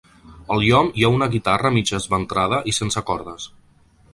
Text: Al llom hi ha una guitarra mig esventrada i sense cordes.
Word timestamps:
Al 0.53 0.63
llom 0.67 0.89
hi 0.95 1.03
ha 1.03 1.11
una 1.17 1.27
guitarra 1.35 1.71
mig 1.75 1.91
esventrada 1.99 2.63
i 2.73 2.77
sense 2.79 3.05
cordes. 3.11 3.47